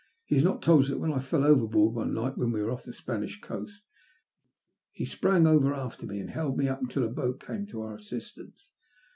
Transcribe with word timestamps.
He 0.25 0.33
has 0.33 0.43
not 0.43 0.63
told 0.63 0.87
you 0.87 0.95
that 0.95 0.99
when 0.99 1.13
I 1.13 1.19
fell 1.19 1.43
over 1.45 1.67
board 1.67 1.93
one 1.93 2.11
night, 2.11 2.35
when 2.35 2.51
we 2.51 2.59
were 2.59 2.71
off 2.71 2.85
the 2.85 2.91
Spanish 2.91 3.39
coast, 3.39 3.83
he 4.89 5.05
sprang 5.05 5.45
over 5.45 5.75
after 5.75 6.07
me 6.07 6.19
and 6.19 6.31
held 6.31 6.57
me 6.57 6.67
up 6.67 6.81
until 6.81 7.03
a 7.03 7.07
boat 7.07 7.39
came 7.39 7.67
to 7.67 7.83
our 7.83 7.93
assistance. 7.97 8.71